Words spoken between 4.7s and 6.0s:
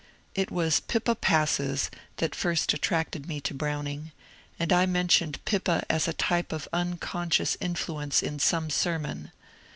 I mentioned Pippa